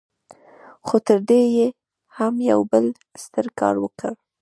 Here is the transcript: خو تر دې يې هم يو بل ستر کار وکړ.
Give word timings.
خو 0.85 0.95
تر 1.07 1.19
دې 1.29 1.41
يې 1.55 1.67
هم 2.17 2.33
يو 2.51 2.59
بل 2.71 2.85
ستر 3.23 3.45
کار 3.59 3.75
وکړ. 3.83 4.13